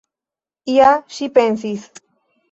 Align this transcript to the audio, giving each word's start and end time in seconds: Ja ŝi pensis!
Ja 0.75 0.93
ŝi 1.17 1.27
pensis! 1.35 1.85